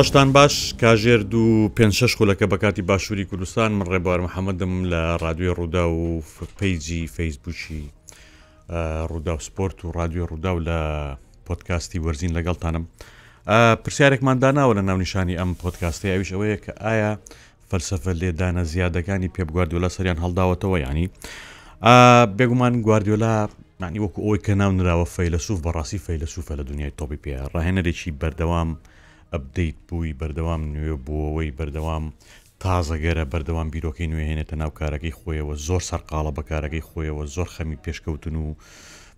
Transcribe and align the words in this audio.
ڕۆشتان 0.00 0.28
باش 0.38 0.54
کاژێر 0.80 1.20
دوو 1.32 1.68
پێ 1.76 1.84
شش 1.98 2.12
خولەکە 2.18 2.46
بە 2.52 2.56
کاتی 2.62 2.82
باشووری 2.90 3.24
کوردستان 3.30 3.70
من 3.78 3.86
ڕێبوار 3.92 4.20
محەممەدم 4.26 4.72
لە 4.92 5.02
رادیۆ 5.24 5.52
ڕوودا 5.58 5.84
و 5.98 6.22
پیجی 6.58 7.02
فەیسبوکی 7.16 7.82
ڕوودا 9.10 9.32
و 9.36 9.44
سپۆرت 9.46 9.78
و 9.84 9.92
رادیۆ 10.00 10.24
ڕوودا 10.30 10.50
و 10.56 10.60
لە 10.68 10.78
پۆتکاستی 11.46 11.98
وەرزین 12.04 12.32
لەگەڵتانم 12.38 12.84
پرسیارێکمانداناوە 13.84 14.72
لە 14.78 14.82
ناونیشانی 14.88 15.38
ئەم 15.40 15.50
پۆتکاستی 15.62 16.12
ئەوش 16.14 16.28
ئەوەیە 16.34 16.58
کە 16.64 16.72
ئایا 16.84 17.12
فەلسفە 17.70 18.12
لێدانە 18.20 18.62
زیادەکانی 18.72 19.28
پێبگواردوۆلا 19.34 19.88
سەریان 19.96 20.18
هەڵداوەتەوە 20.24 20.76
ینی 20.86 21.06
بێگومان 22.38 22.72
گواردیۆلا 22.86 23.32
نانی 23.82 24.00
وەکو 24.04 24.18
ئەوی 24.26 24.40
کە 24.46 24.50
ناو 24.60 24.70
نراوە 24.78 25.06
فەیلسوف 25.16 25.58
بەڕاستی 25.64 25.98
فەیلسوفە 26.06 26.52
لە 26.60 26.64
دنیای 26.70 26.90
تۆپی 26.98 27.16
پێ 27.24 27.32
ڕاهێنەرێکی 27.54 28.10
بەردەوام 28.20 28.68
ئەبدەیت 29.34 29.78
بووی 29.88 30.16
بەردەوام 30.20 30.62
نوێ 30.74 30.94
بووەوەی 31.04 31.56
بەردەوام 31.58 32.04
تازەگەرە 32.62 33.24
بەردەوام 33.32 33.68
بیرۆکی 33.74 34.10
نوێهێنێتە 34.12 34.54
ناو 34.62 34.70
کارەکەی 34.80 35.16
خۆیەوە 35.20 35.54
زۆر 35.66 35.82
سەرقاڵە 35.88 36.30
بە 36.36 36.42
کارەکەی 36.50 36.86
خۆیەوە 36.88 37.24
زۆر 37.34 37.48
خەمی 37.54 37.80
پێشکەوتن 37.84 38.34
و 38.44 38.48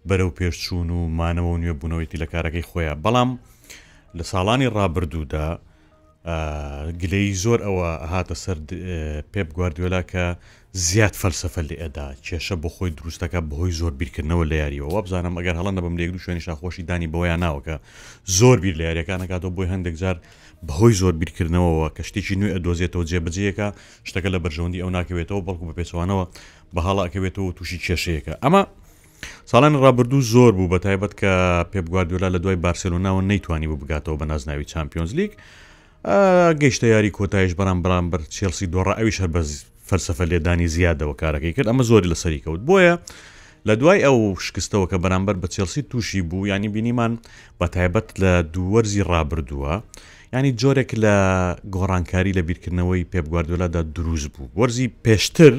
بەرەو 0.09 0.35
پێشچوون 0.39 0.89
و 0.99 1.01
مانەوە 1.19 1.55
نوێ 1.63 1.75
بوونەوەیتی 1.81 2.21
لە 2.23 2.27
کارەکەی 2.33 2.69
خۆیان 2.71 2.99
بەڵام 3.05 3.31
لە 4.17 4.25
ساڵانی 4.31 4.73
ڕابردوودا 4.77 5.49
گلەی 7.01 7.33
زۆر 7.45 7.61
ئەوە 7.67 7.91
هاتە 8.13 8.35
سەر 8.43 8.59
پێپ 9.33 9.49
گواردیۆلا 9.57 10.03
کە 10.13 10.25
زیاد 10.87 11.15
فەلسفە 11.21 11.61
لێ 11.69 11.77
ئەدا 11.83 12.07
کێشە 12.27 12.57
بۆ 12.63 12.69
خۆی 12.75 12.91
دروستەکە 12.99 13.41
بەهۆی 13.51 13.73
زۆر 13.81 13.93
بیرکردنەوە 14.01 14.45
لە 14.51 14.55
یاریەوە 14.63 14.89
وابزانم 14.95 15.35
ئەگەر 15.39 15.55
هەڵە 15.59 15.73
نەبم 15.77 15.95
لێک 16.01 16.11
شوێنی 16.25 16.41
شاخۆشی 16.47 16.83
دانی 16.89 17.07
بۆیان 17.15 17.41
ناوەکە 17.45 17.77
زۆر 18.39 18.57
بیر 18.63 18.75
لە 18.81 18.85
یاریەکانەکاتەوە 18.89 19.51
بۆی 19.57 19.69
هەندێک 19.73 19.95
جار 20.03 20.17
بەهۆی 20.69 20.93
زۆر 21.01 21.15
بیرکردنەوەەوە 21.21 21.89
کە 21.97 22.03
شتێکی 22.09 22.35
نوێ 22.41 22.51
ئەدۆزێتەوە 22.57 23.05
جێبجەیەەکە 23.11 23.67
شتەکە 24.09 24.29
لە 24.35 24.39
بەرژەوەندی 24.45 24.81
ئەو 24.83 24.91
ناکەوێتەوە 24.97 25.41
بەڵکو 25.47 25.65
بە 25.69 25.75
پێچوانەوە 25.79 26.25
بە 26.75 26.81
هەڵاکەوێتەوە 26.87 27.51
تووشی 27.57 27.79
کێشەیەەکە 27.85 28.35
ئەمە 28.45 28.63
ساڵان 29.51 29.75
ڕابردوو 29.83 30.21
زۆر 30.33 30.53
بوو 30.57 30.69
بە 30.73 30.79
تایبەت 30.85 31.13
کە 31.21 31.33
پێبگواردولا 31.73 32.29
لە 32.35 32.39
دوای 32.43 32.57
بارسلوناەوە 32.67 33.21
نەیتوانی 33.31 33.67
بوو 33.71 33.81
بگاتەوە 33.83 34.17
بە 34.21 34.25
نازناوی 34.31 34.65
چمپیۆنز 34.73 35.13
لیگ. 35.21 35.33
گەیشتە 36.05 36.87
یاری 36.95 37.11
کۆتایش 37.19 37.53
بەرام 37.61 37.79
بەرامبەر 37.85 38.21
چێلسی 38.37 38.67
دۆڕە 38.73 38.95
ئەوی 38.99 39.13
شەر 39.17 39.29
بە 39.35 39.41
فەرسەفە 39.89 40.25
لێدانی 40.31 40.67
زیادەوە 40.77 41.15
کارەکەی 41.21 41.53
کرد 41.57 41.69
ئەمە 41.71 41.83
زۆری 41.91 42.09
لە 42.13 42.17
سەری 42.23 42.41
کەوت 42.45 42.61
بۆیە 42.69 42.95
لە 43.69 43.75
دوای 43.81 44.01
ئەو 44.07 44.17
شکستەوە 44.47 44.87
کە 44.91 44.97
بەرامبەر 45.05 45.37
بە 45.43 45.49
چێلسی 45.55 45.83
تووشی 45.91 46.23
بوو 46.29 46.47
ینی 46.51 46.69
بینیمان 46.75 47.13
بە 47.61 47.67
تایبەت 47.75 48.09
لە 48.23 48.33
دووەرزی 48.55 49.03
ڕابردووە 49.11 49.73
ینی 50.35 50.53
جۆرێک 50.61 50.91
لە 51.05 51.17
گۆڕانکاری 51.75 52.33
لە 52.39 52.43
بیرکردنەوەی 52.49 53.09
پێبگواردولادا 53.13 53.83
دروست 53.97 54.29
بوو 54.35 54.49
وەرزی 54.59 54.87
پێشتر 55.05 55.53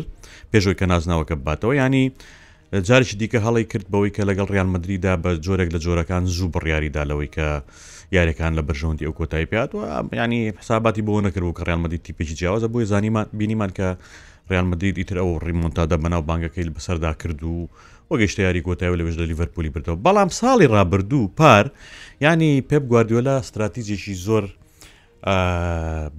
پێشۆی 0.52 0.75
کە 0.80 0.86
نازناوەکە 0.92 1.36
باتەوە 1.45 1.73
ینی 1.81 2.06
جارێکی 2.80 3.18
دیکە 3.22 3.40
هەڵی 3.46 3.64
کرد 3.72 3.86
بەوەی 3.92 4.12
کە 4.16 4.22
لەگەڵ 4.30 4.48
ڕیان 4.56 4.68
مدریدا 4.76 5.14
بە 5.24 5.30
جۆرێک 5.46 5.70
لە 5.76 5.80
جۆرەکان 5.86 6.24
زوو 6.36 6.50
بڕیاریدا 6.56 7.04
لەوەی 7.10 7.28
کە 7.36 7.48
یاریەکان 8.18 8.54
لە 8.58 8.62
بەرژەوندی 8.68 9.04
ئەو 9.08 9.14
کۆتایی 9.20 9.48
پێاتوە 9.52 9.82
ینی 10.14 10.42
حساباتی 10.62 11.02
بۆ 11.08 11.12
نەکردبوو 11.28 11.56
کە 11.58 11.62
ڕیانمەدی 11.68 11.98
تیپێکی 12.06 12.36
جیاوازە 12.40 12.68
بۆی 12.74 12.86
زانیمان 12.92 13.26
بینیمان 13.40 13.72
کە 13.78 13.88
ڕیانمەدید 14.52 14.96
ئیتر 15.02 15.18
ئەو 15.22 15.32
ڕیمونتادا 15.46 15.98
بەناو 16.04 16.24
بانگەکەی 16.30 16.70
بەسەردا 16.76 17.12
کردو 17.22 17.52
و 17.62 17.66
وەگەشت 18.12 18.38
یاری 18.48 18.62
کۆتایەوە 18.68 18.98
لەێژ 19.00 19.16
لە 19.22 19.26
لیڤەرپولی 19.30 19.72
بردەوە 19.74 19.98
بەڵام 20.06 20.30
ساڵی 20.40 20.68
ڕابردوو 20.76 21.28
پار 21.40 21.66
ینی 22.26 22.54
پێپ 22.70 22.84
گواردیۆلا 22.90 23.36
استراتیجێکی 23.44 24.14
زۆر 24.26 24.44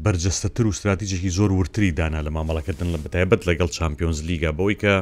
بەرجەستەتر 0.05 0.63
و 0.69 0.71
استراتیجێکی 0.75 1.31
زۆر 1.39 1.51
ورتری 1.59 1.91
دانا 1.99 2.21
لە 2.27 2.31
مامەڵەکردن 2.37 2.89
لە 2.95 2.99
بەتایبەت 3.05 3.41
لەگەڵ 3.49 3.69
چمپیۆنز 3.77 4.19
لیگا 4.29 4.51
بەوەی 4.59 4.77
کە 4.83 4.93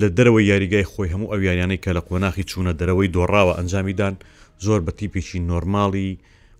لە 0.00 0.08
دەرەوەی 0.18 0.44
یاریگای 0.52 0.84
خۆی 0.92 1.10
هەموو 1.12 1.32
ئەویانەی 1.32 1.80
کە 1.84 1.90
لە 1.96 2.00
قۆناخی 2.08 2.44
چوونە 2.50 2.72
دەرەوەی 2.80 3.08
دۆڕاوە 3.16 3.54
ئەنجامیدان 3.58 4.16
زۆر 4.64 4.80
بە 4.86 4.90
تیپێکی 4.98 5.38
نۆرماڵی 5.50 6.10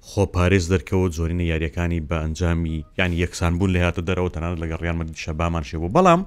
خۆپارێز 0.08 0.64
دەرکەوە 0.72 1.06
زۆرینە 1.16 1.44
یاریەکانی 1.52 2.00
بە 2.08 2.14
ئەنجامی 2.24 2.84
یانی 2.98 3.16
یەکسان 3.24 3.52
بوون 3.58 3.70
لە 3.76 3.80
هاتە 3.84 4.02
دەرەوە 4.08 4.30
تەنانە 4.34 4.56
لەگە 4.62 4.76
ڕیانمەدی 4.82 5.18
شەبامان 5.24 5.62
شێبوو 5.70 5.92
بەڵام 5.96 6.20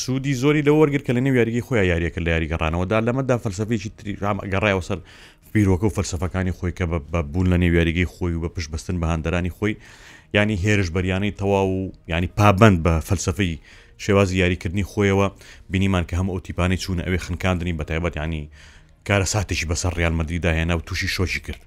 سوودی 0.00 0.34
زۆری 0.42 0.62
لە 0.68 0.72
وەرگر 0.78 1.00
کە 1.06 1.12
لە 1.16 1.20
نێو 1.24 1.34
یاریگەی 1.40 1.62
خۆی 1.66 1.78
یاریەکە 1.92 2.20
لە 2.26 2.30
یاریگەڕانەوەدا 2.34 2.98
لەمەدا 3.06 3.36
فەلسفێکی 3.44 3.90
تریگەڕایەوە 3.98 4.80
سەر 4.88 4.98
بیرۆکە 5.52 5.84
و 5.88 5.94
فەلسفەکانی 5.98 6.52
خۆی 6.58 6.72
کە 6.78 6.84
بە 7.12 7.20
بوون 7.32 7.46
لە 7.52 7.56
نێو 7.62 7.74
یاریگەی 7.78 8.06
خۆی 8.14 8.32
و 8.36 8.42
بە 8.44 8.48
پشت 8.54 8.68
بەستن 8.72 8.96
بە 9.00 9.06
هەندەرانی 9.12 9.50
خۆی 9.56 9.74
ینی 10.36 10.56
هێرش 10.64 10.88
بەریانەی 10.96 11.32
تەواو 11.40 11.66
و 11.68 11.92
ینی 12.12 12.26
پابند 12.38 12.78
بە 12.84 12.94
فەلسفەی 13.08 13.58
شێوازی 14.06 14.36
یاریکردنی 14.42 14.84
خۆیەوە 14.90 15.26
بینیمان 15.72 16.04
کە 16.08 16.14
هەموو 16.20 16.34
ئۆتیپانی 16.36 16.78
چوونە 16.82 17.02
ئەوێ 17.06 17.18
خنکاندنی 17.26 17.76
بە 17.78 17.84
تایبەت 17.90 18.14
ینی 18.24 18.42
کارە 19.08 19.26
ساتێکی 19.34 19.66
بەسەر 19.70 19.92
ڕیانمەدیدا 19.98 20.50
هێنا 20.58 20.74
و 20.76 20.80
تووشی 20.86 21.08
شۆشی 21.16 21.40
کرد 21.46 21.60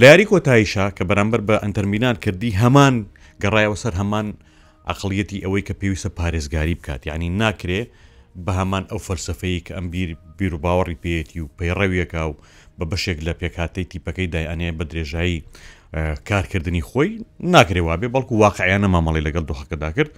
لە 0.00 0.04
یاری 0.10 0.24
کۆتاییشا 0.30 0.84
کە 0.96 1.02
بەرامبەر 1.10 1.40
بە 1.48 1.56
ئەتەرمینان 1.64 2.16
کردی 2.24 2.50
هەمان 2.62 2.94
گەڕایەوە 3.42 3.78
سەر 3.82 3.94
هەمان 4.00 4.26
ئەقلەتی 4.90 5.42
ئەوەی 5.44 5.62
کە 5.68 5.74
پێویستە 5.80 6.10
پارێزگاری 6.18 6.74
بکات 6.78 7.02
یعنی 7.10 7.28
ناکرێ 7.40 7.80
بە 8.44 8.52
هەمان 8.60 8.84
ئەو 8.90 9.00
فەرسەفەیە 9.06 9.60
کە 9.66 9.72
ئەم 9.76 9.86
بیر 9.92 10.10
بیر 10.38 10.52
و 10.54 10.58
باوەڕی 10.64 10.96
پێێتی 11.02 11.38
و 11.42 11.46
پەیڕەویەکە 11.58 12.20
و 12.28 12.34
بە 12.78 12.84
بەشێک 12.90 13.18
لە 13.26 13.32
پێکاتەی 13.40 13.84
تیپەکەی 13.90 14.28
دایانەیە 14.34 14.72
بە 14.78 14.84
درێژایی 14.90 15.38
کارکردنی 16.28 16.82
خۆی 16.90 17.10
ناکرێ 17.54 17.82
وابێ 17.88 18.08
بەڵکو 18.14 18.32
واقعیانە 18.44 18.88
مامەڵی 18.94 19.22
لەگەڵ 19.26 19.44
دۆخەکەدا 19.50 19.88
کرد 19.96 20.12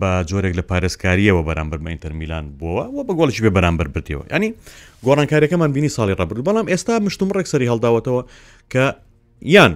بە 0.00 0.10
جۆرێک 0.30 0.54
لە 0.58 0.62
پارێزکاریەوە 0.70 1.42
بەرامبەر 1.48 1.78
بە 1.84 1.88
ئینتەرمیلان 1.90 2.44
بووە 2.60 2.84
و 2.96 3.04
بە 3.06 3.12
گۆڵی 3.18 3.40
بێ 3.44 3.50
بەرامبەر 3.56 3.86
برتەوە 3.94 4.24
ینی 4.34 4.50
گۆڕانکاریەکەمان 5.06 5.70
بینی 5.76 5.90
ساڵی 5.96 6.14
ڕبرد 6.20 6.40
بەڵام 6.48 6.66
ئێستا 6.72 6.94
مشتم 7.06 7.28
ڕێکسەری 7.36 7.70
هەڵداوەتەوە 7.72 8.22
کە 8.72 8.84
یان 9.54 9.72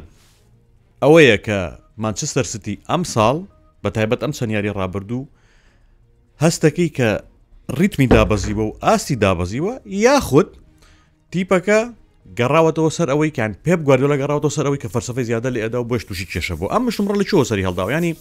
ئەوەیە 1.02 1.36
کە 1.46 1.58
مانچستەر 2.04 2.44
ستی 2.52 2.74
ئەم 2.90 3.02
ساڵ 3.14 3.36
بە 3.82 3.88
تایبەت 3.96 4.20
ئەم 4.24 4.32
چەنیاری 4.38 4.70
ڕابردوو 4.78 5.22
هەستەکەی 6.44 6.88
کە 6.98 7.10
ریتمی 7.80 8.06
دابەزیوە 8.14 8.64
و 8.68 8.72
ئاستی 8.84 9.16
دابەزیوە 9.24 9.74
یاخود 10.06 10.48
تیپەکە 11.32 11.80
گەڕاوەتەوە 12.38 12.90
سەر 12.96 13.08
ئەوەی 13.12 13.30
کان 13.36 13.50
پێب 13.64 13.80
گواردۆ 13.86 14.06
لە 14.12 14.16
گەڕاوەوە 14.20 14.50
سەرەوەی 14.56 14.80
کە 14.82 14.88
فەرسەفەی 14.94 15.24
زیادە 15.30 15.48
لە 15.54 15.60
ئەدا 15.64 15.78
و 15.80 15.88
بەش 15.90 16.02
تووشی 16.06 16.26
کێشە 16.32 16.54
بۆ 16.60 16.66
ئەم 16.72 16.82
شمڕە 16.96 17.14
لە 17.20 17.24
چۆ 17.30 17.38
سەری 17.50 17.64
هەڵداوە 17.68 17.90
ینی 17.96 18.12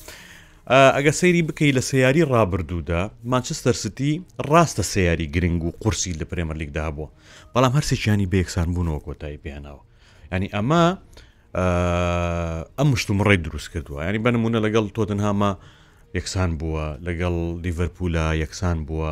ئەگە 0.69 1.11
سەیری 1.11 1.41
بکەی 1.47 1.71
لە 1.73 1.79
سیاری 1.81 2.21
ڕابردوودا 2.29 3.01
مانچستەر 3.31 3.73
ستی 3.81 4.21
ڕاستە 4.49 4.81
سیاری 4.83 5.27
گرنگ 5.33 5.63
و 5.63 5.71
قورسی 5.79 6.13
لە 6.13 6.25
پرێمە 6.31 6.53
لیگدا 6.61 6.91
بووە 6.95 7.09
بەڵام 7.53 7.73
هەرسێکیانی 7.77 8.27
بەیەکسان 8.31 8.67
بوونەوە 8.73 8.99
کۆتایی 9.07 9.39
پێیانەوە 9.43 9.81
ینی 10.31 10.47
ئەمە 10.55 10.83
ئەم 12.79 12.95
شتوم 13.01 13.19
ڕێی 13.27 13.37
دروست 13.45 13.69
کردووە 13.73 14.03
ینی 14.09 14.19
بنممونە 14.25 14.59
لەگەڵ 14.65 14.85
تۆتنهاما 14.95 15.51
یەکسان 16.17 16.51
بووە 16.59 16.85
لەگەڵ 17.07 17.35
لیڤەرپولا 17.63 18.27
یەکسان 18.43 18.77
بووە 18.87 19.11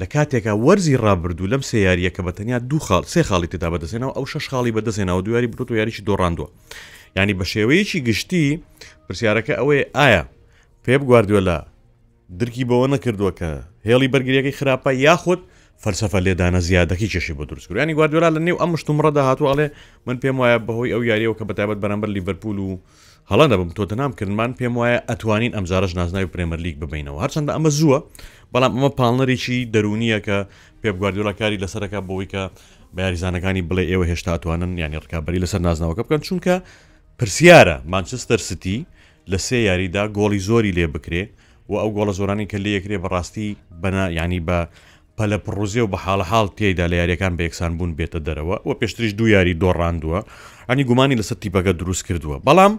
لە 0.00 0.06
کاتێکە 0.14 0.52
وەرزی 0.66 0.96
ڕابردوو 1.04 1.50
لەم 1.52 1.62
سیاریەکە 1.70 2.22
بە 2.26 2.32
تەنیا 2.38 2.58
دوو 2.68 2.80
خاڵ 2.86 3.04
سێ 3.12 3.22
خاڵی 3.28 3.46
تدا 3.54 3.68
بەدەسێنەوە 3.74 4.12
ئەو 4.16 4.26
شەش 4.32 4.44
خاڵی 4.50 4.72
بەدەسێنەوە 4.76 5.20
دواری 5.26 5.46
بروت 5.52 5.70
و 5.70 5.78
یاریی 5.80 6.04
دۆڕاندووە. 6.08 6.48
ینی 7.16 7.34
بە 7.38 7.44
شێوەیەکی 7.52 8.00
گشتی 8.08 8.46
پرسیارەکە 9.08 9.54
ئەوەیە 9.60 9.84
ئایا 9.96 10.22
پێب 10.84 11.02
گواردووەلا 11.08 11.58
درکی 12.38 12.64
بەوە 12.70 12.86
نەکردووە 12.94 13.32
کە 13.38 13.50
هێڵی 13.88 14.08
بەرگریەکەی 14.14 14.56
خراپە 14.58 14.90
یاخود 15.06 15.40
فەرسەفە 15.84 16.18
لێدانە 16.26 16.60
زیادەکی 16.68 17.08
چشی 17.14 17.34
بۆ 17.38 17.44
دروستکردنی 17.50 17.94
گواردولا 17.98 18.28
لە 18.36 18.40
نێو 18.46 18.56
ئەم 18.62 18.72
شتمڕەدا 18.80 19.22
هاتو 19.28 19.44
ئەڵێ 19.50 19.66
من 20.06 20.16
پێم 20.22 20.36
وایە 20.40 20.58
بەهۆی 20.66 20.92
ئەو 20.94 21.02
یاریەوە 21.10 21.34
کە 21.38 21.44
بەتابەت 21.48 21.78
بەرەمبەر 21.84 22.10
لیڤەرپول 22.16 22.58
و 22.66 22.70
هەڵا 23.30 23.46
نەبم 23.52 23.68
تۆ 23.76 23.82
دەنام 23.90 24.12
کردمان 24.18 24.50
پێم 24.58 24.74
وایە 24.78 24.98
ئەتوانین 25.10 25.52
ئەمزارش 25.56 25.92
نازناوی 25.98 26.28
پرێمەر 26.34 26.58
لیگ 26.64 26.76
ببینەوە 26.82 27.18
هەرچەندە 27.24 27.50
ئەمە 27.56 27.70
زووە 27.80 27.98
بەڵام 28.52 28.72
ئەمە 28.76 28.90
پاڵنەرێکی 28.98 29.58
دەرونیە 29.74 30.18
کە 30.26 30.36
پێ 30.80 30.88
گواردولا 30.98 31.32
کاری 31.40 31.58
لەسەرەکە 31.62 31.98
بۆی 32.08 32.26
کە 32.32 32.42
بەیاریزانەکانی 32.96 33.62
بڵێ 33.68 33.84
ئێوە 33.90 34.04
هێشتا 34.10 34.32
توانن 34.42 34.72
یانی 34.82 34.98
ڕکابی 35.04 35.40
لەسەر 35.44 35.60
نازناوەکە 35.66 36.02
بکەن 36.06 36.20
چونکە 36.28 36.54
پرسیارە 37.22 37.76
مانچستەر 37.94 38.40
سیتی 38.48 38.76
لە 39.30 39.38
سێ 39.46 39.58
یاریدا 39.68 40.02
گۆڵی 40.18 40.40
زۆری 40.48 40.72
لێ 40.78 40.86
بکرێ 40.94 41.22
و 41.70 41.74
ئەو 41.80 41.88
گۆڵە 41.96 42.12
زۆرانی 42.18 42.46
کە 42.50 42.58
لێ 42.64 42.70
یەکرێ 42.78 42.96
بەڕاستی 43.04 43.48
بەنا 43.82 44.04
ینی 44.18 44.40
بە 44.46 44.58
پەلە 45.16 45.38
پڕوزیە 45.44 45.82
و 45.84 45.90
بە 45.92 45.98
حاڵەحاڵ 46.04 46.46
تێیدا 46.58 46.86
لە 46.92 46.96
یاریەکان 47.00 47.32
بە 47.36 47.42
یەکسان 47.46 47.72
بوون 47.78 47.92
بێتە 47.98 48.18
دەرەوە 48.26 48.56
و 48.66 48.70
پێشتریش 48.80 49.12
دو 49.18 49.24
یاری 49.36 49.54
دۆڕاندووە 49.62 50.20
ئەنی 50.68 50.84
گومانی 50.88 51.18
لەسەر 51.20 51.36
تیپەکە 51.42 51.72
دروست 51.80 52.02
کردووە 52.08 52.36
بەڵام 52.46 52.72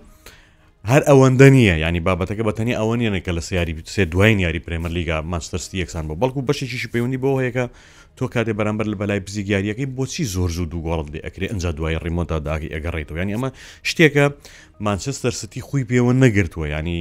هەر 0.87 1.03
ئەوەندە 1.09 1.47
نیە 1.53 1.75
ینی 1.83 1.99
بابەتەکە 2.07 2.43
بە 2.47 2.53
تەنی 2.57 2.73
ئەوە 2.79 2.95
نیە 2.99 3.11
کە 3.25 3.31
لە 3.37 3.41
سیاری 3.47 3.73
سێ 3.93 4.03
دوای 4.11 4.33
یاری 4.45 4.59
پرێمەر 4.65 4.91
لیگا 4.97 5.15
ماستەرستی 5.31 5.77
یەکسان 5.83 6.05
بۆ 6.07 6.15
بەڵکو 6.21 6.39
بەشێکیش 6.47 6.83
پەیوەندی 6.93 7.19
بۆ 7.23 7.29
هەیەەکە 7.39 7.65
تۆ 8.17 8.23
کاتێ 8.33 8.53
بەرامبەر 8.59 8.85
لە 8.91 8.95
بەلای 9.01 9.19
بزیگاریەکەی 9.27 9.87
بۆچی 9.97 10.23
زۆر 10.33 10.49
زوو 10.55 10.65
دووگۆڵت 10.71 11.07
لێ 11.15 11.19
ئەکرێ 11.25 11.47
ئەجا 11.51 11.71
دوای 11.77 11.97
ڕیمۆتا 12.03 12.37
داگی 12.47 12.69
ئەگەڕێتەوە 12.75 13.19
ینی 13.21 13.33
ئەمە 13.35 13.49
شتێکە 13.89 14.25
مانچستەر 14.87 15.33
ستی 15.41 15.61
خوی 15.67 15.83
پێوە 15.89 16.11
نەگرتووە 16.23 16.67
ینی 16.75 16.99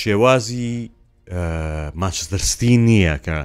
شێوازی 0.00 0.74
ماچستەرستی 2.02 2.74
نییە 2.86 3.16
کە 3.26 3.38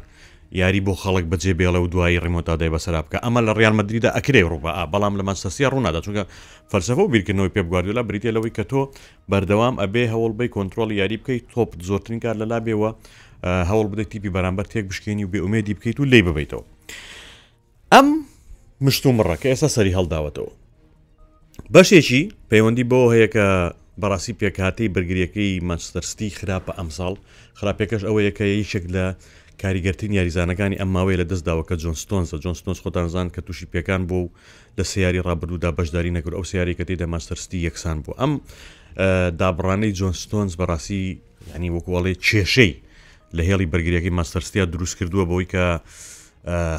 یاری 0.61 0.81
بۆ 0.87 0.93
خەڵک 1.03 1.25
بەجێ 1.31 1.53
بێڵە 1.59 1.79
و 1.83 1.87
دوایی 1.93 2.19
ڕێمۆتادای 2.23 2.69
بەسەرا 2.75 3.01
بکە 3.05 3.17
ئەمە 3.25 3.39
لە 3.47 3.51
ڕیان 3.57 3.73
مدریدا 3.79 4.09
ئەکرێ 4.17 4.41
ڕووبە 4.51 4.71
بەڵام 4.93 5.13
لە 5.19 5.23
مەسەسی 5.29 5.63
ڕوونادا 5.73 5.99
چونکە 6.05 6.23
فەرسەفە 6.71 7.01
و 7.03 7.11
بیرکردنەوەی 7.13 7.53
پێبگواردولا 7.55 8.01
بریتێلەوەی 8.09 8.53
کە 8.57 8.63
تۆ 8.71 8.81
بەردەوام 9.31 9.75
ئەبێ 9.81 10.03
هەوڵبەی 10.13 10.49
کۆنتترۆل 10.55 10.89
یاری 10.99 11.17
بکەیت 11.21 11.43
تۆپ 11.53 11.69
زۆرترین 11.89 12.19
کار 12.23 12.35
لە 12.41 12.45
لابێەوە 12.51 12.89
هەوڵ 13.69 13.85
بدەیت 13.91 14.09
تیپی 14.13 14.29
بەرامبەر 14.35 14.65
تێک 14.71 14.85
بشکێنی 14.91 15.23
و 15.25 15.29
بێومێدی 15.33 15.73
بکەیت 15.77 15.97
و 16.01 16.05
لی 16.11 16.21
ببیتەوە 16.27 16.63
ئەم 17.93 18.07
مشت 18.85 19.03
و 19.05 19.11
مڕەکە 19.17 19.47
ئێستا 19.51 19.69
سەری 19.75 19.93
هەڵداوەتەوە 19.97 20.51
بەشێکی 21.73 22.21
پەیوەندی 22.49 22.85
بۆ 22.91 22.99
هەیە 23.13 23.27
کە 23.35 23.45
بەڕاستی 24.01 24.33
پێکهاتەی 24.41 24.87
بەرگریەکەی 24.95 25.51
مەستەرستی 25.69 26.29
خراپە 26.39 26.71
ئەمساڵ 26.79 27.13
خراپێکەش 27.59 28.01
ئەوە 28.07 28.19
یەکە 28.27 28.45
یشێک 28.63 28.85
لە 28.95 29.05
کاریگەرترین 29.63 30.11
یاریزانەکانی 30.19 30.75
ئەماوەی 30.81 31.17
لە 31.21 31.25
دەستداوە 31.31 31.63
کە 31.69 31.75
جۆنستۆنسە 31.83 32.35
جۆنستۆنس 32.43 32.79
خۆتانزان 32.85 33.27
کە 33.35 33.41
تووشی 33.45 33.65
پێکان 33.73 34.01
بۆ 34.07 34.15
و 34.23 34.29
لە 34.79 34.83
سیاری 34.91 35.19
ڕابردوودا 35.27 35.71
بەشداری 35.79 36.11
نەکرد 36.17 36.35
ئەو 36.37 36.43
سیاری 36.51 36.73
کە 36.77 36.83
تێدا 36.89 37.07
ماستەرستی 37.13 37.59
یەکسان 37.67 37.97
بوو 38.03 38.15
ئەم 38.21 38.31
دابڕانەی 39.39 39.91
جۆنستۆنس 39.99 40.51
بەڕاستی 40.59 41.03
ینی 41.55 41.69
وەکوواڵێ 41.77 42.13
کێشەی 42.27 42.73
لە 43.37 43.41
هێڵی 43.49 43.67
بەرگریەکەی 43.71 44.13
ماستەرسیا 44.19 44.65
دروست 44.73 44.95
کردووە 44.99 45.23
بەوەی 45.29 45.47
کە 45.53 45.65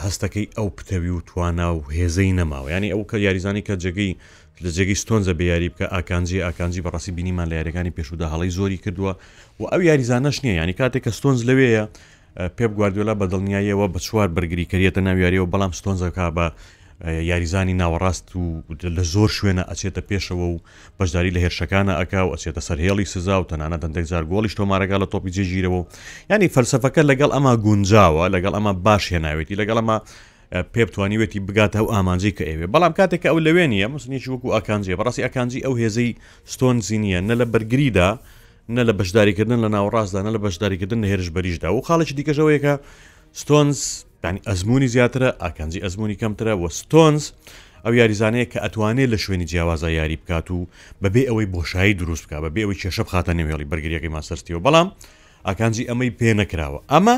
هەستەکەی 0.05 0.47
ئەو 0.59 0.69
پتەوی 0.77 1.11
و 1.17 1.21
توانا 1.29 1.69
و 1.77 1.85
هێزەی 1.97 2.33
نەماوە 2.39 2.69
ینی 2.77 2.89
ئەو 2.95 3.03
کە 3.11 3.15
یاریزانی 3.27 3.63
کە 3.69 3.75
جگەی 3.85 4.13
لە 4.65 4.71
جێگەی 4.77 4.99
ستۆنزە 5.05 5.31
بیاری 5.41 5.69
بکە 5.73 5.87
ئاکانجی 5.95 6.39
ئاکانجی 6.47 6.83
بەڕاستی 6.87 7.13
بینیمان 7.17 7.49
لە 7.49 7.53
یاریەکانی 7.59 7.93
پێشودا 7.99 8.27
هەڵی 8.33 8.51
زۆری 8.59 8.79
کردووە 8.85 9.13
و 9.61 9.65
ئەو 9.73 9.81
یاریزانەش 9.89 10.37
نییە 10.45 10.57
ینی 10.63 10.73
کاتێک 10.81 11.03
کە 11.07 11.11
ستۆنز 11.19 11.41
لەوەیە 11.49 11.85
پێپ 12.57 12.73
گواردولا 12.77 13.15
بە 13.21 13.27
دڵنیایەوە 13.33 13.87
بە 13.95 13.99
چوار 14.07 14.29
بەرگریکەریەتە 14.37 15.01
ناویاریەوە 15.09 15.47
بەڵام 15.53 15.73
ستۆنزەکە 15.79 16.27
بە 16.37 16.47
یاریزانی 17.31 17.75
ناوەڕاست 17.83 18.27
و 18.37 18.45
لە 18.97 19.03
زۆر 19.15 19.29
شوێنە 19.39 19.63
ئەچێتە 19.71 20.03
پێشەوە 20.09 20.45
و 20.53 20.57
بەشداری 20.99 21.35
لە 21.37 21.41
هێرشەکانە 21.45 21.93
ئەک 22.01 22.13
و 22.27 22.31
ئەچێتە 22.35 22.61
سەرهێڵی 22.69 23.05
سزا 23.15 23.37
و 23.41 23.45
تەنانە 23.51 23.79
دەندێکزار 23.83 24.25
گۆڵیش 24.33 24.55
تۆمارەگا 24.59 24.97
لە 25.03 25.07
تۆپی 25.13 25.31
جێگیرەوە 25.37 25.81
ینی 26.31 26.49
فەرسەفەکە 26.55 27.03
لەگەڵ 27.11 27.31
ئەمە 27.35 27.53
گونجاوە 27.65 28.25
لەگەڵ 28.35 28.53
ئەمە 28.57 28.73
باش 28.85 29.05
هێناوێتی 29.13 29.59
لەگەڵ 29.61 29.77
ئەمە 29.81 29.97
پێبتوانیوێتی 30.75 31.41
بگاتە 31.47 31.81
و 31.85 31.93
ئامانجی 31.93 32.31
کە 32.37 32.45
ئەوێ 32.51 32.67
بەڵام 32.75 32.93
کاتێک 32.99 33.23
ئەو 33.29 33.39
لەوێنە 33.47 33.89
مسنیش 33.95 34.25
وەکو 34.29 34.49
ئاکانجیە 34.55 34.97
بەڕاستی 35.01 35.23
ئەکانجی 35.27 35.65
ئەو 35.67 35.75
هێزەی 35.81 36.11
ستۆن 36.53 36.77
زینیە 36.89 37.21
نە 37.29 37.35
لە 37.41 37.47
بەرگریدا 37.53 38.11
نە 38.69 38.83
لە 38.89 38.93
بەشداریکردن 39.01 39.59
لە 39.65 39.69
ناوڕاستدا 39.75 40.23
نە 40.27 40.31
لە 40.37 40.39
بەشداریکردن 40.45 41.05
هێرش 41.17 41.31
بەریشدا 41.37 41.69
و 41.73 41.81
خاڵێکی 41.89 42.15
دیکەژەوەیەکە 42.19 42.75
ستۆنز 43.41 43.81
دانی 44.23 44.41
ئەزمموی 44.49 44.87
زیاترە 44.95 45.29
ئاکەنجی 45.43 45.81
ئەزمموی 45.85 46.17
کەمترە 46.23 46.53
وە 46.63 46.69
ستۆنز 46.81 47.25
ئەو 47.85 47.93
یاریزانەیە 47.99 48.47
کە 48.53 48.59
ئەتوانێت 48.65 49.09
لە 49.13 49.19
شوێنی 49.25 49.47
جیاوازە 49.51 49.89
یاری 49.99 50.17
بکات 50.23 50.49
و 50.51 50.59
بەبێ 51.03 51.23
ئەوەی 51.31 51.49
بۆشایی 51.55 51.95
دروست 52.01 52.25
بکە 52.25 52.37
بەبێ 52.47 52.61
ئەوەی 52.65 52.79
کێشە 52.83 53.05
خاتە 53.13 53.33
نوێڵی 53.39 53.67
بەرگریەکەی 53.71 54.11
ماسەرستیەوە 54.17 54.61
بەڵام 54.67 54.89
ئاکانجی 55.47 55.85
ئەمەی 55.91 56.11
پێ 56.19 56.31
نەکراوە 56.41 56.81
ئەمە 56.93 57.17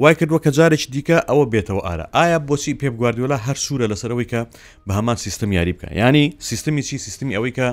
وای 0.00 0.14
کردووە 0.20 0.40
کە 0.44 0.50
جارێک 0.56 0.82
دیکە 0.94 1.18
ئەوە 1.28 1.44
بێتەوە 1.52 1.80
ئارە 1.86 2.06
ئایا 2.16 2.38
بۆچی 2.48 2.72
پێپ 2.80 2.94
گواردیۆلا 3.00 3.38
هەر 3.46 3.56
سوورە 3.66 3.86
لەسەرەوەی 3.92 4.28
کە 4.32 4.40
بە 4.86 4.92
هەمان 4.98 5.16
سیستم 5.24 5.50
یاری 5.56 5.72
بکە 5.76 5.88
ینی 6.00 6.24
سیستمی 6.48 6.82
چی 6.88 6.98
سیستمی 7.06 7.34
ئەوەی 7.36 7.52
کە 7.58 7.66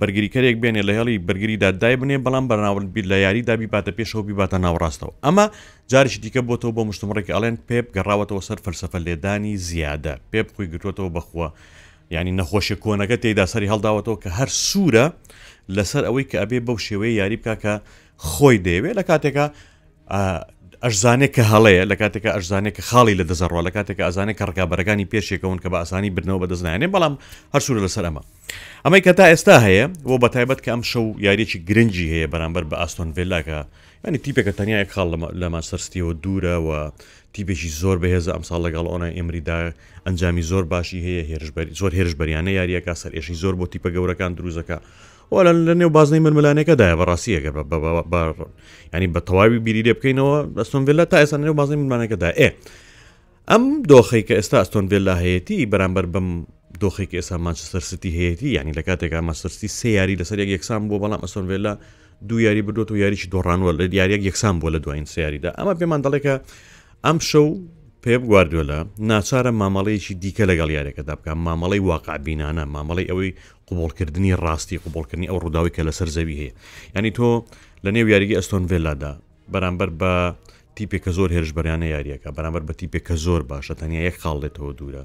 بەرگریکەرێک 0.00 0.56
بێنێ 0.62 0.82
لە 0.88 0.92
هێڵی 0.98 1.16
بەرگریدا 1.28 1.68
دای 1.82 1.96
بنێ 2.00 2.16
بەڵام 2.24 2.44
بەناون 2.50 2.84
بیر 2.94 3.06
لە 3.12 3.16
یاری 3.24 3.42
دابی 3.48 3.68
باتە 3.74 3.92
پێشەوە 3.98 4.22
بیباتە 4.28 4.56
ناوڕاستەوە 4.64 5.12
ئەمە 5.24 5.46
جارشی 5.90 6.20
دیکە 6.24 6.40
بۆتەوە 6.48 6.72
بۆ 6.76 6.82
مشتمڕێکی 6.90 7.32
ئەڵێن 7.36 7.56
پێپ 7.68 7.86
گەڕاوەتەوە 7.96 8.42
سەر 8.48 8.58
فەلسفە 8.64 8.98
لێدانی 9.06 9.54
زیادە 9.68 10.14
پێپ 10.32 10.46
خۆی 10.54 10.66
گرتوێتەوە 10.72 11.10
بەخوە 11.16 11.48
ینی 12.16 12.32
نەخۆشی 12.38 12.76
کۆنەکە 12.82 13.16
تێدا 13.24 13.44
سەری 13.52 13.68
هەڵداوەتەوە 13.72 14.16
کە 14.22 14.28
هەر 14.38 14.48
سوورە 14.66 15.06
لەسەر 15.76 16.02
ئەوەی 16.08 16.24
کە 16.30 16.36
ئەبێ 16.42 16.58
بەو 16.66 16.76
شێوەیە 16.86 17.14
یاری 17.20 17.36
بکە 17.42 17.54
کە 17.62 17.74
خۆی 18.32 18.56
دەیەوێت 18.66 18.94
لە 18.98 19.04
کاتێکە 19.08 19.46
ئەشزانێک 20.88 21.32
کە 21.36 21.42
هەڵەیە 21.52 21.82
لە 21.90 21.96
کاتێکە 22.02 22.30
ئەشزانێک 22.36 22.74
کە 22.78 22.82
خاڵی 22.90 23.14
لە 23.20 23.24
دەزڕەوە 23.30 23.62
لە 23.66 23.70
کاتێک 23.76 23.98
ئازانێک 24.06 24.36
کە 24.38 24.44
ڕگابەرەکانی 24.50 25.06
پێشێکەون 25.12 25.58
کە 25.62 25.68
بە 25.72 25.78
ئاسانی 25.82 26.10
برنەوە 26.16 26.38
بە 26.42 26.46
دەزنانێ 26.52 26.88
بەڵام 26.94 27.14
هەرسوور 27.54 27.78
لەسەر 27.84 28.04
ئەمە 28.08 28.22
ئەمەی 28.84 29.02
کە 29.06 29.12
تا 29.18 29.24
ئێستا 29.32 29.56
هەیە 29.66 29.84
بۆ 30.08 30.14
بە 30.22 30.28
تایبەت 30.34 30.60
کە 30.64 30.70
ئەم 30.74 30.82
شەو 30.90 31.06
یاریێکی 31.26 31.58
گرنگی 31.68 32.06
هەیە 32.12 32.28
بەرامبەر 32.32 32.64
بە 32.70 32.76
ئاستۆن 32.80 33.08
ڤێلاکە 33.16 33.58
ینی 34.06 34.18
تیپێکە 34.24 34.52
تەنیایە 34.58 34.88
خاڵ 34.94 35.10
لە 35.40 35.46
ماسەرستیەوە 35.54 36.12
دوورەوە 36.24 36.80
تیپێکی 37.34 37.68
زۆر 37.80 37.96
بەهێز 38.02 38.26
ئەمساڵ 38.34 38.60
لەگەڵ 38.66 38.86
ئۆنە 38.92 39.08
ئێمریدا 39.16 39.58
ئەنجامی 40.06 40.42
زۆر 40.50 40.64
باشی 40.72 41.00
هەیە 41.06 41.22
هێرش 41.30 41.50
زۆر 41.80 41.90
هێرشبەریانە 41.98 42.52
یاریەکە 42.58 42.94
سەر 43.02 43.12
ئێشی 43.16 43.34
زۆر 43.42 43.54
بۆ 43.58 43.64
تیپە 43.72 43.88
گەورەکان 43.94 44.32
دروزەکە 44.38 44.78
وەلا 45.34 45.52
لە 45.68 45.74
نێو 45.80 45.90
بازنەی 45.96 46.22
مرملانەکەدایە 46.26 46.94
بەڕاستی 47.00 47.32
ئەگەر 47.36 47.54
ینی 48.94 49.08
بە 49.14 49.20
تەواوی 49.28 49.58
بیری 49.64 49.82
لێ 49.86 49.94
بکەینەوە 49.98 50.36
ئەستۆن 50.60 50.82
ڤلا 50.88 51.04
تا 51.12 51.16
ئێستا 51.22 51.36
نێو 51.44 51.54
بازنەی 51.60 51.78
مرمانەکەدا 51.82 52.28
ئێ 52.40 52.48
ئەم 53.50 53.64
دۆخی 53.90 54.22
کە 54.28 54.34
ئێستا 54.38 54.56
ئەستۆن 54.62 54.84
ڤێلا 54.92 55.14
هەیەی 55.22 55.64
بەرامبەر 55.72 56.04
بم 56.14 56.28
دۆخی 56.82 57.06
کە 57.10 57.16
ئێستا 57.20 57.36
مانچستەرسیتی 57.46 58.10
هەیەی 58.18 58.48
ینی 58.58 58.72
لە 58.78 58.82
کاتێکا 58.88 59.18
ماسەرسی 59.28 59.68
سێ 59.78 59.88
یاری 59.98 60.14
لەسەر 60.20 60.38
یەک 60.42 60.50
یەکسان 60.56 60.80
بۆ 60.90 60.96
بەڵام 61.02 61.20
ئەستۆن 61.24 61.44
ڤێلا 61.50 61.74
دو 62.28 62.36
یاری 62.46 62.62
بدوت 62.68 62.88
و 62.90 62.96
یاریش 63.02 63.22
دۆڕانوە 63.32 63.70
لە 63.78 63.84
دیارێک 63.92 64.22
یەکسان 64.28 64.54
بۆ 64.60 64.68
لە 64.74 64.78
دوایین 64.84 65.06
سیاریدا 65.14 65.50
ئەمە 65.58 65.74
پێمان 65.80 66.00
دەڵێکە 66.04 66.34
ئەم 67.06 67.18
شەو 67.30 67.46
پێب 68.04 68.22
گواردۆلە 68.28 68.78
ناچارە 69.10 69.50
مامەڵەیەکی 69.60 70.14
دیکە 70.22 70.44
لەگەڵ 70.50 70.68
یارەکەدا 70.78 71.14
بکە 71.18 71.32
مامەڵی 71.46 71.80
واقعبینانە 71.90 72.64
مامەڵی 72.74 73.04
ئەوەی 73.10 73.32
قوبڵکردنی 73.68 74.32
ڕاستی 74.44 74.76
قوبڵکردنی 74.84 75.30
ئەو 75.30 75.38
ڕووداوی 75.44 75.72
کە 75.76 75.82
لەسەر 75.88 76.08
زەوی 76.16 76.36
هەیە 76.40 76.52
ینی 76.96 77.10
تۆ 77.16 77.28
لە 77.84 77.90
نێو 77.96 78.06
یاریگە 78.14 78.34
ئەستۆن 78.38 78.62
ڤێلادا 78.70 79.12
بەرامبەر 79.52 79.90
بە 80.00 80.12
تیپێکە 80.76 81.10
زۆر 81.18 81.28
هێرشبەریانە 81.36 81.86
یاریەکە 81.94 82.28
بەرامبەر 82.36 82.62
بە 82.68 82.72
تیپێکە 82.80 83.14
زۆر 83.24 83.42
باشە 83.50 83.74
تەنیا 83.80 84.00
یەک 84.08 84.16
خاڵێتەوە 84.24 84.70
دوورە 84.78 85.04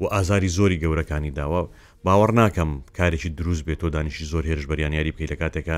و 0.00 0.04
ئازاری 0.14 0.48
زۆری 0.58 0.80
گەورەکانی 0.82 1.32
داوە 1.38 1.62
باوەڕ 2.06 2.30
ناکەم 2.40 2.70
کارێکی 2.98 3.30
دروست 3.38 3.62
بێت 3.66 3.78
تۆ 3.82 3.88
دانیشی 3.96 4.24
زۆر 4.32 4.44
هێرشبەریان 4.50 4.92
یاری 4.98 5.12
بکەیت 5.14 5.30
لە 5.32 5.38
کاتێکە 5.42 5.76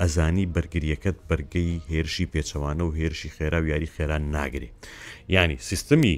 ئەزانی 0.00 0.50
بەرگریەکەت 0.54 1.16
بەرگەی 1.28 1.74
هێرشی 1.92 2.30
پێچەوانە 2.32 2.82
و 2.84 2.94
هێرشی 2.98 3.32
خێرا 3.36 3.58
و 3.62 3.66
یاری 3.72 3.92
خێران 3.94 4.22
ناگرێ 4.36 4.68
ینی 5.36 5.56
سیستمی 5.68 6.16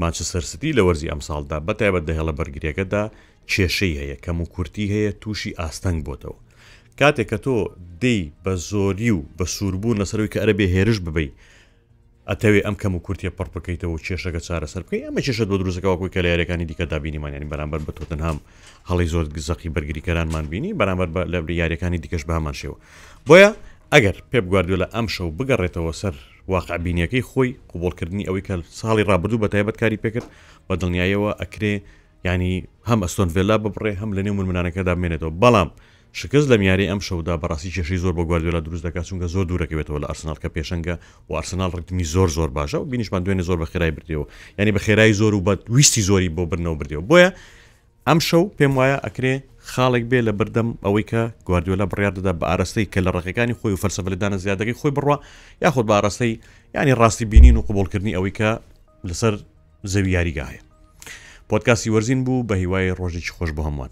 ماچە 0.00 0.22
سەرستی 0.30 0.74
لە 0.78 0.82
وەرزی 0.86 1.10
ئەمساڵدا 1.12 1.58
بەتایبەت 1.68 2.04
دەهێڵە 2.08 2.32
بەرگریەکەدا 2.38 3.02
کێشەی 3.52 3.98
هەیە 4.00 4.16
کەم 4.24 4.38
و 4.40 4.46
کورتی 4.54 4.90
هەیە 4.94 5.12
تووشی 5.22 5.56
ئاستەنگ 5.60 6.00
بۆتەوە 6.06 6.38
کاتێک 7.00 7.28
کە 7.30 7.38
تۆ 7.44 7.56
دەی 8.02 8.20
بە 8.44 8.52
زۆری 8.70 9.10
و 9.16 9.20
بە 9.38 9.44
سووربوون 9.56 9.96
لەسەروی 10.02 10.32
کە 10.32 10.38
ئەرەبێ 10.42 10.66
هێرش 10.74 10.98
ببی 11.06 11.28
ئەتەوێ 12.30 12.60
ئەم 12.66 12.76
کەم 12.82 12.92
و 12.96 13.02
کورتە 13.06 13.28
پڕ 13.38 13.46
بکەیتەوە 13.54 13.96
کێشەکە 14.06 14.40
چارەسەر 14.46 14.82
بکەی 14.86 15.02
ئەمە 15.06 15.20
کێشە 15.26 15.44
دو 15.50 15.54
دروستەکەەوەکوی 15.62 16.12
کە 16.14 16.20
لە 16.24 16.28
یارەکانی 16.34 16.66
دیکە 16.70 16.84
دابینیمانیانی 16.92 17.50
بەرامبەر 17.52 17.80
بە 17.86 17.92
تۆتنهام 17.98 18.38
هەڵی 18.88 19.06
زۆر 19.12 19.24
زەقی 19.48 19.70
بەرگریکەرانمان 19.74 20.44
بینی 20.52 20.70
بەرامبەر 20.80 21.08
لە 21.32 21.38
یاریەکانی 21.60 21.98
دیکەش 22.04 22.22
بەمان 22.28 22.54
شێوە 22.60 22.76
بۆیە 23.26 23.50
ئەگەر 23.92 24.16
پێپ 24.30 24.44
گواردوۆ 24.50 24.76
لە 24.82 24.86
ئەم 24.94 25.06
شەو 25.14 25.28
بگەڕێتەوە 25.38 25.92
سەر 26.00 26.14
واقعبینیەکەی 26.52 27.22
خۆی 27.30 27.50
قوبولکردنی 27.70 28.24
ئەوەی 28.28 28.44
کە 28.48 28.54
ساڵی 28.80 29.04
ڕابردوو 29.10 29.40
بە 29.42 29.48
تایبەتکاری 29.54 29.98
پێکرد 30.02 30.26
بە 30.68 30.74
دڵنیایەوە 30.80 31.30
ئەکرێ 31.42 31.74
ینی 32.28 32.54
هەم 32.88 32.98
ئەستۆن 33.04 33.28
ڤێلا 33.34 33.56
ببڕێ 33.64 33.92
هەم 34.00 34.10
لە 34.16 34.22
نێو 34.26 34.34
منانەکەدا 34.40 34.92
مێنێتەوە 35.02 35.32
بەڵام. 35.42 35.70
شکست 36.12 36.48
لە 36.52 36.56
میاری 36.58 36.86
ئەم 36.90 37.00
شەودا 37.08 37.34
بەڕاستی 37.42 37.70
کێشەی 37.74 37.98
زۆر 38.04 38.12
بە 38.18 38.22
گواردوێلا 38.28 38.60
دروست 38.66 38.84
دەکات 38.86 39.06
چونکە 39.08 39.26
زۆر 39.34 39.44
دوورەکەوێتەوە 39.48 39.98
لە 40.02 40.06
ئارسنال 40.10 40.36
کە 40.42 40.48
پێشنگە 40.56 40.94
و 41.28 41.32
ئارسنال 41.38 41.70
ڕتمی 41.78 42.04
زۆر 42.14 42.28
زۆر 42.28 42.50
باشە 42.58 42.74
و 42.74 42.84
بینیشمان 42.84 43.22
دوێنێ 43.24 43.42
زۆر 43.48 43.58
بە 43.62 43.66
خێرای 43.72 43.90
بردەوە 43.96 44.24
ینی 44.58 44.72
بە 44.74 44.80
خێرای 44.86 45.12
زۆر 45.20 45.32
و 45.34 45.40
بە 45.46 45.52
ویستی 45.70 46.00
زۆری 46.08 46.28
بۆ 46.36 46.42
برنەوە 46.50 46.76
بردەوە 46.80 47.02
بۆیە 47.10 47.30
ئەم 48.08 48.18
شەو 48.28 48.44
پێم 48.58 48.72
وایە 48.78 48.98
ئەکرێ 49.06 49.34
خاڵێک 49.72 50.04
بێ 50.10 50.20
لە 50.26 50.32
بەردەم 50.38 50.68
ئەوەی 50.84 51.04
کە 51.10 51.20
گواردیۆلا 51.46 51.86
بڕیار 51.90 52.12
دەدا 52.18 52.32
بە 52.40 52.44
ئاراستەی 52.50 52.86
کە 52.92 53.00
لە 53.06 53.10
ڕقەکانی 53.16 53.54
خۆی 53.60 53.72
و 53.74 53.80
فەرسەفەلدانە 53.82 54.36
زیادەکەی 54.44 54.78
خۆی 54.80 54.92
بڕە 54.96 55.16
یاخود 55.62 55.86
بە 55.88 55.92
ئاراستەی 55.96 56.32
ینی 56.74 56.94
ڕاستی 57.00 57.24
بینین 57.32 57.56
و 57.56 57.62
قوبولکردنی 57.66 58.14
ئەوەی 58.16 58.34
کە 58.38 58.50
لەسەر 59.08 59.34
زەویاریگاهەیە 59.92 60.62
پۆتکاسی 61.48 61.88
وەرزین 61.94 62.20
بوو 62.26 62.46
بە 62.48 62.54
هیوای 62.62 62.94
ڕۆژێکی 63.00 63.32
خۆش 63.36 63.50
بە 63.56 63.62
هەمووان. 63.66 63.90